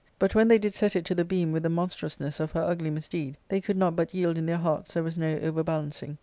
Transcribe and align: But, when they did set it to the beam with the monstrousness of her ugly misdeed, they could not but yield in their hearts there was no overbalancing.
But, 0.17 0.33
when 0.33 0.47
they 0.47 0.57
did 0.57 0.73
set 0.75 0.95
it 0.95 1.05
to 1.05 1.13
the 1.13 1.23
beam 1.23 1.51
with 1.51 1.61
the 1.61 1.69
monstrousness 1.69 2.39
of 2.39 2.53
her 2.53 2.61
ugly 2.61 2.89
misdeed, 2.89 3.37
they 3.49 3.61
could 3.61 3.77
not 3.77 3.95
but 3.95 4.15
yield 4.15 4.35
in 4.35 4.47
their 4.47 4.57
hearts 4.57 4.95
there 4.95 5.03
was 5.03 5.15
no 5.15 5.37
overbalancing. 5.43 6.17